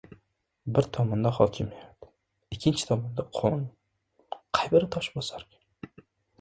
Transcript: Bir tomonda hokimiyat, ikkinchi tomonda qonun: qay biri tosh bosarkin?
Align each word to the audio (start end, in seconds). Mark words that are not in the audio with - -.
Bir 0.77 0.87
tomonda 0.97 1.31
hokimiyat, 1.39 2.09
ikkinchi 2.57 2.89
tomonda 2.93 3.27
qonun: 3.41 3.63
qay 4.41 4.75
biri 4.75 4.93
tosh 4.99 5.15
bosarkin? 5.23 6.05